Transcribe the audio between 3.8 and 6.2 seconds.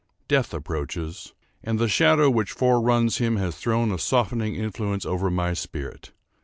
a softening influence over my spirit.